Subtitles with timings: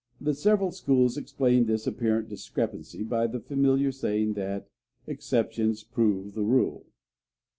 [0.19, 4.67] The several schools explain this apparent discrepancy by the familiar saying that
[5.05, 6.87] "exceptions prove the rule."